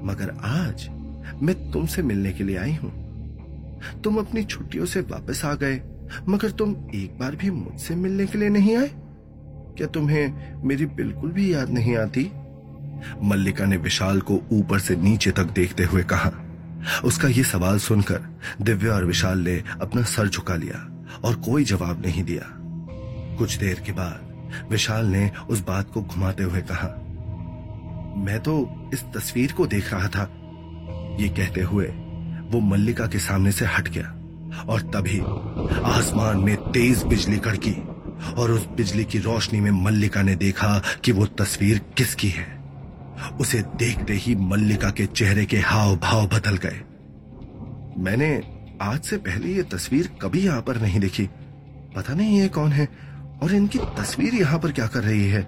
मगर 0.03 0.35
आज 0.43 0.89
मैं 1.41 1.71
तुमसे 1.71 2.01
मिलने 2.01 2.33
के 2.33 2.43
लिए 2.43 2.57
आई 2.57 2.73
हूँ। 2.73 2.91
तुम 4.03 4.17
अपनी 4.17 4.43
छुट्टियों 4.43 4.85
से 4.85 5.01
वापस 5.01 5.45
आ 5.45 5.53
गए, 5.53 5.81
मगर 6.29 6.51
तुम 6.51 6.75
एक 6.95 7.19
बार 7.19 7.35
भी 7.35 7.51
मुझसे 7.51 7.95
मिलने 7.95 8.25
के 8.25 8.37
लिए 8.37 8.49
नहीं 8.49 8.77
आए? 8.77 8.91
क्या 9.77 9.87
तुम्हें 9.87 10.53
मेरी 10.63 10.85
बिल्कुल 10.85 11.31
भी 11.31 11.53
याद 11.53 11.69
नहीं 11.69 11.97
आती? 11.97 12.31
मल्लिका 13.23 13.65
ने 13.65 13.77
विशाल 13.77 14.21
को 14.21 14.41
ऊपर 14.51 14.79
से 14.79 14.95
नीचे 14.95 15.31
तक 15.31 15.43
देखते 15.43 15.83
हुए 15.83 16.03
कहा। 16.03 16.31
उसका 17.03 17.27
यह 17.27 17.43
सवाल 17.43 17.77
सुनकर 17.77 18.21
दिव्या 18.61 18.93
और 18.93 19.05
विशाल 19.05 19.39
ने 19.39 19.63
अपना 19.81 20.01
सर 20.01 20.27
झुका 20.27 20.55
लिया 20.55 20.87
और 21.23 21.35
कोई 21.35 21.63
जवाब 21.63 22.05
नहीं 22.05 22.23
दिया। 22.23 22.60
कुछ 23.41 23.57
देर 23.57 23.79
के 23.85 23.91
बाद 23.91 24.67
विशाल 24.71 25.05
ने 25.07 25.29
उस 25.49 25.65
बात 25.65 25.91
को 25.91 26.01
घुमाते 26.03 26.43
हुए 26.43 26.61
कहा, 26.61 26.87
मैं 28.17 28.39
तो 28.39 28.53
इस 28.93 29.03
तस्वीर 29.15 29.51
को 29.51 29.67
देख 29.67 29.93
रहा 29.93 30.07
था। 30.07 30.23
ये 31.19 31.27
कहते 31.29 31.61
हुए 31.63 31.85
वो 32.51 32.59
मल्लिका 32.61 33.05
के 33.07 33.19
सामने 33.19 33.51
से 33.51 33.65
हट 33.67 33.87
गया 33.87 34.63
और 34.63 34.81
तभी 34.93 35.19
आसमान 35.89 36.37
में 36.37 36.55
तेज 36.71 37.03
बिजली 37.03 37.37
कड़की 37.39 37.73
और 38.33 38.51
उस 38.51 38.67
बिजली 38.77 39.05
की 39.05 39.19
रोशनी 39.19 39.59
में 39.59 39.71
मल्लिका 39.83 40.21
ने 40.21 40.35
देखा 40.35 40.77
कि 41.03 41.11
वो 41.11 41.25
तस्वीर 41.39 41.81
किसकी 41.97 42.29
है। 42.29 42.47
उसे 43.39 43.61
देखते 43.77 44.13
ही 44.15 44.35
मल्लिका 44.35 44.89
के 44.89 45.05
चेहरे 45.05 45.45
के 45.45 45.59
हाव 45.59 45.95
भाव 45.97 46.27
बदल 46.27 46.57
गए। 46.57 46.81
मैंने 48.03 48.31
आज 48.81 49.01
से 49.01 49.17
पहले 49.19 49.53
ये 49.53 49.63
तस्वीर 49.71 50.11
कभी 50.21 50.41
यहाँ 50.41 50.61
पर 50.61 50.81
नहीं 50.81 50.99
देखी। 50.99 51.29
पता 51.95 52.13
नहीं 52.13 52.39
ये 52.39 52.47
कौन 52.49 52.71
है? 52.71 52.87
और 53.43 53.53
इनकी 53.53 53.79
तस्वीर 53.79 54.35
यहाँ 54.35 54.59
पर 54.59 54.71
क्या 54.71 54.87
कर 54.87 55.03
रही 55.03 55.29
है? 55.29 55.47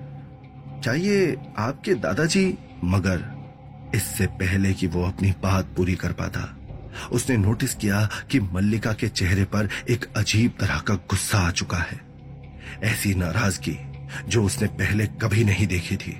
क्या 0.83 0.93
ये 0.93 1.37
आपके 1.57 1.93
दादाजी, 1.93 2.57
मगर 2.83 3.43
इससे 3.95 4.25
पहले 4.25 4.73
कि 4.73 4.87
वो 4.87 5.03
अपनी 5.03 5.33
बात 5.43 5.65
पूरी 5.65 5.95
कर 5.95 6.11
पाता। 6.11 6.57
उसने 7.11 7.37
नोटिस 7.37 7.75
किया 7.75 8.09
कि 8.31 8.39
मल्लिका 8.39 8.93
के 8.93 9.07
चेहरे 9.07 9.43
पर 9.43 9.69
एक 9.89 10.05
अजीब 10.17 10.51
तरह 10.59 10.79
का 10.79 10.93
गुस्सा 10.93 11.39
आ 11.39 11.51
चुका 11.51 11.77
है। 11.77 12.01
ऐसी 12.83 13.15
नाराज़गी 13.15 13.77
जो 14.27 14.43
उसने 14.43 14.67
पहले 14.67 15.05
कभी 15.05 15.43
नहीं 15.43 15.67
देखी 15.67 15.97
थी। 15.97 16.19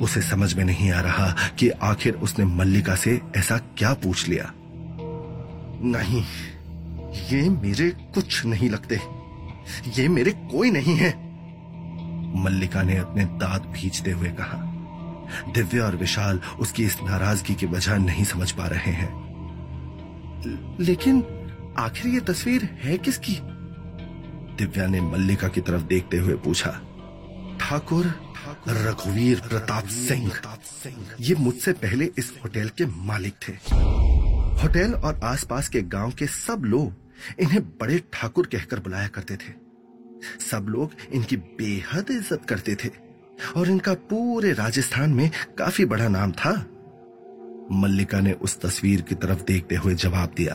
उसे 0.00 0.22
समझ 0.22 0.54
में 0.54 0.64
नहीं 0.64 0.90
आ 0.92 1.00
रहा 1.00 1.36
कि 1.58 1.68
आखिर 1.68 2.14
उसने 2.14 2.44
मल्लिका 2.44 2.94
से 2.94 3.20
ऐसा 3.36 3.58
क्या 3.58 3.94
पूछ 3.94 4.28
लिया। 4.28 4.52
नहीं, 5.82 6.24
ये 7.30 7.48
मेरे 7.48 7.90
कुछ 7.90 8.44
नहीं 8.46 8.70
लगते। 8.70 9.17
ये 9.96 10.08
मेरे 10.08 10.32
कोई 10.50 10.70
नहीं 10.70 10.96
है। 10.96 11.10
मल्लिका 12.36 12.82
ने 12.82 12.96
अपने 12.96 13.24
दांत 13.38 13.66
भींचते 13.66 14.10
हुए 14.10 14.28
कहा, 14.30 14.58
दिव्या 15.52 15.84
और 15.84 15.96
विशाल 15.96 16.40
उसकी 16.60 16.84
इस 16.84 16.96
नाराज़गी 17.02 17.54
की 17.54 17.66
वजह 17.66 17.96
नहीं 17.96 18.24
समझ 18.24 18.50
पा 18.50 18.66
रहे 18.66 18.92
हैं। 18.92 19.10
लेकिन 20.80 21.24
आखिर 21.78 22.12
ये 22.12 22.20
तस्वीर 22.20 22.64
है 22.82 22.96
किसकी? 22.98 23.38
दिव्या 24.58 24.86
ने 24.86 25.00
मल्लिका 25.00 25.48
की 25.48 25.60
तरफ़ 25.60 25.82
देखते 25.82 26.18
हुए 26.18 26.34
पूछा, 26.36 26.70
ठाकुर 27.60 28.06
रघुवीर 28.68 29.40
प्रताप 29.40 29.86
सिंह, 29.86 30.30
ये 31.20 31.34
मुझसे 31.34 31.72
पहले 31.72 32.10
इस 32.18 32.32
होटल 32.44 32.70
के 32.78 32.86
मालिक 32.86 33.34
थे। 33.48 33.52
होटल 34.62 34.94
और 34.94 35.20
आसपास 35.24 35.68
के 35.68 35.82
गाँव 35.88 36.10
के 36.10 36.26
सब 36.26 36.62
लोग 36.64 36.92
इन्हें 37.40 37.62
बड़े 37.80 37.98
ठाकुर 38.12 38.46
कहकर 38.46 38.80
बुलाया 38.80 39.08
करते 39.08 39.36
थे। 39.36 39.52
सब 40.42 40.66
लोग 40.68 40.90
इनकी 41.12 41.36
बेहद 41.36 42.10
इज़्ज़त 42.10 42.44
करते 42.48 42.74
थे 42.74 42.88
और 43.56 43.68
इनका 43.70 43.94
पूरे 44.06 44.52
राजस्थान 44.54 45.10
में 45.10 45.30
काफ़ी 45.58 45.84
बड़ा 45.86 46.08
नाम 46.08 46.32
था। 46.34 46.52
मल्लिका 47.72 48.20
ने 48.20 48.32
उस 48.34 48.60
तस्वीर 48.60 49.00
की 49.02 49.14
तरफ़ 49.16 49.42
देखते 49.44 49.76
हुए 49.76 49.94
जवाब 49.96 50.32
दिया, 50.36 50.54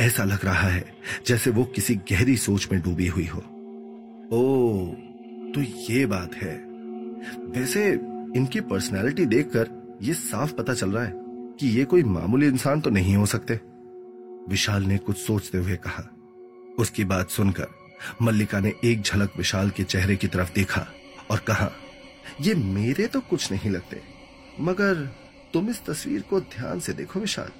ऐसा 0.00 0.24
लग 0.24 0.44
रहा 0.44 0.68
है 0.68 0.84
जैसे 1.26 1.50
वो 1.50 1.64
किसी 1.66 1.94
गहरी 2.10 2.36
सोच 2.38 2.68
में 2.72 2.80
डूबी 2.82 3.06
हुई 3.08 3.26
हो। 3.26 3.38
ओ 4.30 4.94
तो 5.52 5.60
ये 5.60 6.04
बात 6.06 6.34
है। 6.34 6.54
वैसे 7.50 7.90
इनकी 8.36 8.60
पर्सनैलिटी 8.62 9.26
देखकर 9.26 9.68
ये 10.02 10.14
साफ़ 10.14 10.52
पता 10.54 10.74
चल 10.74 10.90
रहा 10.90 11.04
है 11.04 11.12
कि 11.60 11.68
ये 11.68 11.84
कोई 11.84 12.02
मामूली 12.04 12.46
इंसान 12.46 12.80
तो 12.80 12.90
नहीं 12.90 13.16
हो 13.16 13.26
सकते। 13.26 13.54
विशाल 14.48 14.82
ने 14.82 14.98
कुछ 14.98 15.16
सोचते 15.16 15.58
हुए 15.58 15.76
कहा। 15.76 16.08
उसकी 16.78 17.04
बात 17.04 17.30
सुनकर 17.30 17.66
मल्लिका 18.22 18.60
ने 18.60 18.72
एक 18.84 19.02
झलक 19.02 19.32
विशाल 19.36 19.70
के 19.70 19.84
चेहरे 19.84 20.16
की 20.16 20.26
तरफ़ 20.26 20.52
देखा 20.54 20.86
और 21.30 21.38
कहा, 21.38 21.70
ये 22.40 22.54
मेरे 22.54 23.06
तो 23.06 23.20
कुछ 23.20 23.50
नहीं 23.52 23.70
लगते, 23.70 24.00
मगर 24.60 24.94
तुम 25.52 25.70
इस 25.70 25.84
तस्वीर 25.84 26.20
को 26.20 26.40
ध्यान 26.40 26.80
से 26.80 26.92
देखो 26.92 27.20
विशाल। 27.20 27.50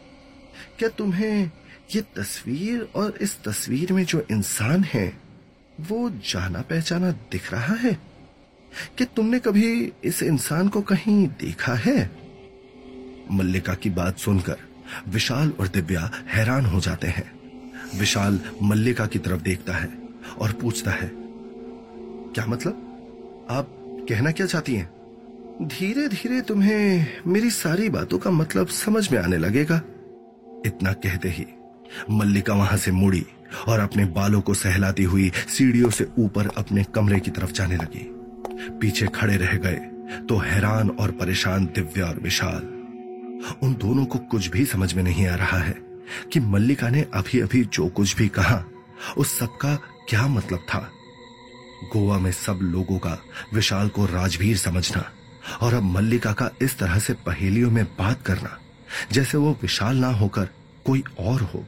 क्या 0.78 0.88
तुम्हें 0.88 1.50
ये 1.94 2.00
तस्वीर 2.00 2.88
और 2.94 3.18
इस 3.20 3.42
तस्वीर 3.42 3.92
में 3.92 4.04
जो 4.04 4.26
इंसान 4.30 4.84
है, 4.84 5.20
वो 5.80 6.10
जाना 6.10 6.60
पहचाना 6.60 7.10
दिख 7.10 7.52
रहा 7.52 7.75
है? 7.75 7.99
कि 8.99 9.04
तुमने 9.04 9.38
कभी 9.38 9.92
इस 10.04 10.22
इंसान 10.22 10.68
को 10.68 10.82
कहीं 10.82 11.26
देखा 11.40 11.75
है? 11.75 12.10
मल्लिका 13.30 13.75
की 13.75 13.90
बात 13.90 14.18
सुनकर 14.18 14.56
विशाल 15.09 15.52
और 15.61 15.68
दिव्या 15.68 16.11
हैरान 16.28 16.66
हो 16.66 16.80
जाते 16.80 17.09
हैं। 17.09 17.30
विशाल 17.99 18.38
मल्लिका 18.62 19.06
की 19.06 19.18
तरफ़ 19.18 19.42
देखता 19.42 19.75
है 19.75 19.88
और 20.38 20.52
पूछता 20.52 20.90
है, 20.90 21.11
क्या 22.35 22.47
मतलब? 22.47 23.47
आप 23.50 23.76
कहना 24.09 24.30
क्या 24.30 24.47
चाहती 24.47 24.75
हैं? 24.75 24.90
धीरे 25.62 26.09
धीरे 26.09 26.40
तुम्हें 26.40 27.06
मेरी 27.26 27.50
सारी 27.50 27.88
बातों 27.88 28.18
का 28.18 28.30
मतलब 28.30 28.68
समझ 28.68 29.11
में 29.12 29.18
आने 29.18 29.38
लगेगा। 29.38 29.80
इतना 30.66 30.92
कहते 30.92 31.28
ही 31.28 31.47
मल्लिका 32.11 32.54
वहाँ 32.54 32.76
से 32.76 32.90
मुड़ी 32.90 33.25
और 33.68 33.80
अपने 33.80 34.04
बालों 34.04 34.40
को 34.40 34.54
सहलाती 34.54 35.04
हुई 35.04 35.30
सीढ़ियों 35.49 35.90
से 35.90 36.06
ऊपर 36.18 36.49
अपने 36.59 36.85
कमरे 36.94 37.20
की 37.20 37.30
तरफ़ 37.30 37.52
जाने 37.52 37.76
लगी। 37.76 38.06
पीछे 38.80 39.06
खड़े 39.06 39.37
रह 39.37 39.56
गए 39.56 39.76
तो 40.28 40.37
हैरान 40.38 40.88
और 40.90 41.11
परेशान 41.11 41.66
दिव्या 41.66 42.06
और 42.06 42.20
विशाल 42.20 42.62
उन 43.62 43.75
दोनों 43.75 44.04
को 44.04 44.18
कुछ 44.18 44.47
भी 44.47 44.64
समझ 44.64 44.94
में 44.94 45.02
नहीं 45.02 45.26
आ 45.26 45.35
रहा 45.35 45.59
है 45.59 45.76
कि 46.32 46.40
मल्लिका 46.40 46.88
ने 46.88 47.06
अभी 47.14 47.40
अभी 47.40 47.64
जो 47.64 47.88
कुछ 47.88 48.16
भी 48.16 48.28
कहा, 48.28 48.64
उस 49.16 49.38
सबका 49.38 49.75
क्या 50.09 50.26
मतलब 50.26 50.59
था। 50.59 50.90
गोवा 51.92 52.18
में 52.18 52.32
सब 52.32 52.59
लोगों 52.62 52.99
का 52.99 53.18
विशाल 53.54 53.88
को 53.88 54.06
राजवीर 54.06 54.56
समझना 54.56 55.11
और 55.61 55.75
अब 55.75 55.82
मल्लिका 55.82 56.32
का 56.32 56.50
इस 56.62 56.78
तरह 56.78 56.99
से 56.99 57.12
पहेलियों 57.12 57.70
में 57.70 57.85
बात 57.85 58.23
करना, 58.23 58.59
जैसे 59.12 59.38
वो 59.38 59.59
विशाल 59.62 59.97
ना 59.97 60.09
होकर 60.09 60.49
कोई 60.85 61.04
और 61.18 61.40
हो। 61.42 61.64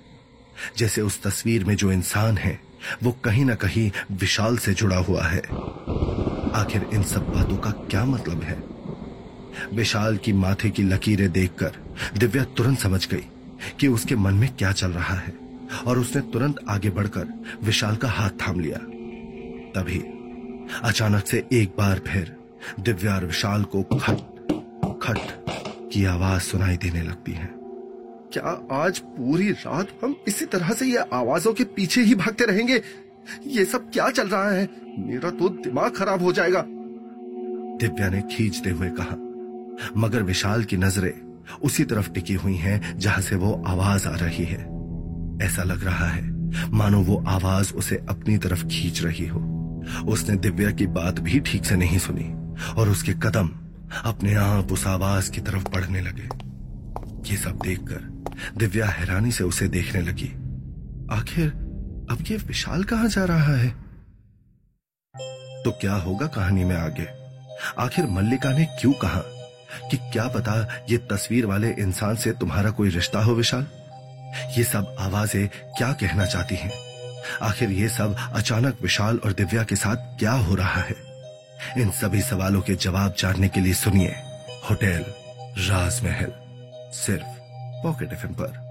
जैसे 0.77 1.01
उस 1.01 1.23
तस्वीर 1.23 1.65
में 1.65 1.77
जो 1.77 1.93
इंसान 1.93 2.39
है, 2.39 2.61
वो 3.03 3.13
कहीं 3.13 3.45
ना 3.45 3.55
कहीं 3.55 3.91
विशाल 4.13 4.57
से 4.57 4.75
जुड़ा 4.75 4.97
हुआ 4.97 5.25
है। 5.25 5.41
आखिर 6.55 6.89
इन 6.95 7.03
सब 7.03 7.29
बातों 7.29 7.57
का 7.57 7.71
क्या 7.71 8.05
मतलब 8.05 8.43
है? 8.43 8.72
विशाल 9.75 10.17
की 10.17 10.33
माथे 10.33 10.71
की 10.71 10.83
लकीरें 10.83 11.33
देखकर 11.33 11.73
दिव्या 12.19 12.45
तुरंत 12.45 12.79
समझ 12.79 13.09
गई 13.09 13.23
कि 13.81 13.89
उसके 13.89 14.17
मन 14.17 14.35
में 14.35 14.57
क्या 14.57 14.73
चल 14.73 14.91
रहा 14.91 15.15
है 15.15 15.35
और 15.87 15.99
उसने 15.99 16.23
तुरंत 16.23 16.57
आगे 16.69 16.91
बढ़कर 16.91 17.29
विशाल 17.63 17.97
का 17.97 18.09
हाथ 18.09 18.31
थाम 18.31 18.61
लिया। 18.61 18.79
तभी 19.75 20.03
अचानक 20.83 21.27
से 21.27 21.45
एक 21.53 21.69
बार 21.79 21.99
फिर 21.99 22.37
दिव्या 22.81 23.15
और 23.15 23.27
विशाल 23.27 23.65
को 23.65 23.83
खट 23.83 24.17
खट 25.03 25.17
की 25.93 26.05
आवाज़ 26.05 26.43
सुनाई 26.43 26.77
देने 26.77 27.03
लगती 27.03 27.33
है। 27.33 27.49
क्या 28.33 28.69
आज 28.71 28.99
पूरी 28.99 29.51
रात 29.51 29.89
हम 30.05 30.17
इसी 30.29 30.45
तरह 30.45 30.69
से 30.69 30.87
ये 30.87 30.97
आवाजों 30.97 31.53
के 31.55 31.65
पीछे 31.65 32.03
ही 32.03 32.15
भागते 32.15 32.45
रहेंगे? 32.45 32.83
ये 33.47 33.65
सब 33.65 33.91
क्या 33.91 34.11
चल 34.11 34.29
रहा 34.29 34.51
है? 34.51 34.69
मेरा 34.99 35.31
तो 35.31 35.49
दिमाग 35.49 35.97
खराब 35.97 36.23
हो 36.23 36.33
जाएगा। 36.33 36.65
दिव्या 37.79 38.09
ने 38.09 38.23
खींचते 38.23 38.71
हुए 38.71 38.89
कहा 38.91 39.17
मगर 39.97 40.23
विशाल 40.23 40.65
की 40.65 40.77
नज़रें 40.77 41.33
उसी 41.63 41.85
तरफ़ 41.85 42.11
टिकी 42.11 42.35
हुई 42.35 42.57
हैं, 42.57 42.99
जहाँ 42.99 43.21
से 43.21 43.37
वो 43.37 43.63
आवाज़ 43.67 44.09
आ 44.09 44.17
रही 44.17 44.45
है। 44.45 44.61
ऐसा 45.43 45.63
लग 45.63 45.85
रहा 45.85 46.07
है, 46.07 46.31
मानो 46.71 47.03
वो 47.03 47.25
आवाज़ 47.27 47.73
उसे 47.75 47.97
अपनी 48.09 48.39
तरफ़ 48.39 48.67
खींच 48.67 49.03
रही 49.03 49.27
हो। 49.27 49.41
उसने 50.09 50.37
दिव्या 50.37 50.71
की 50.71 50.87
बात 50.87 51.21
भी 51.21 51.41
ठीक 51.41 51.65
से 51.65 51.77
नहीं 51.77 51.99
सुनी, 51.99 52.33
और 52.73 52.89
उसके 52.89 53.13
कदम 53.13 53.51
अपने 54.05 54.35
आप 54.35 54.73
उस 54.73 54.87
आवाज़ 54.87 55.31
की 55.31 55.41
तरफ़ 55.41 55.69
बढ़ने 55.69 56.01
लगे। 56.01 56.29
ये 57.31 57.37
सब 57.37 57.59
देखकर 57.63 58.23
दिव्या 58.57 58.87
हैरानी 58.87 59.33
से 59.33 59.45
उसे 59.45 59.69
देखने 59.69 60.01
लगी। 60.01 60.29
आखिर 61.11 61.49
अब 62.11 62.19
ये 62.31 62.37
विशाल 62.37 62.85
कहाँ 62.85 63.09
जा 63.09 63.25
रहा 63.25 63.57
है? 63.57 63.69
तो 65.65 65.71
क्या 65.71 65.95
होगा 65.95 66.27
कहानी 66.27 66.65
में 66.65 66.77
आगे? 66.77 67.07
आखिर 67.79 68.07
मल्लिका 68.07 68.51
ने 68.51 68.65
क्यों 68.65 68.93
कहा? 68.93 69.23
कि 69.91 69.97
क्या 69.97 70.29
पता 70.29 70.85
ये 70.91 70.99
तस्वीर 70.99 71.47
वाले 71.47 71.71
इंसान 71.71 72.17
से 72.17 72.33
तुम्हारा 72.33 72.71
कोई 72.71 72.91
रिश्ता 72.91 73.21
हो, 73.21 73.35
विशाल? 73.35 73.67
ये 74.59 74.65
सब 74.65 74.97
आवाज़ें 74.99 75.49
क्या 75.49 75.93
कहना 75.93 76.27
चाहती 76.27 76.55
हैं? 76.55 76.73
आखिर 77.43 77.71
ये 77.71 77.89
सब 77.89 78.17
अचानक 78.33 78.79
विशाल 78.83 79.21
और 79.25 79.33
दिव्या 79.33 79.63
के 79.63 79.77
साथ 79.77 79.97
क्या 79.97 80.33
हो 80.33 80.55
रहा 80.55 80.81
है? 80.81 81.13
इन 81.79 81.91
सभी 81.91 82.23
सवालों 82.23 82.61
के 82.61 82.75
जवाब 82.75 83.15
जानने 83.19 83.49
के 83.49 83.61
लिए 83.61 83.75
सुनिए 83.75 84.15
होटल 84.71 85.05
राजमहल, 85.59 86.33
सिर्फ़ 86.93 87.25
पॉकेट 87.83 88.13
एफ़ 88.13 88.27
पर। 88.27 88.62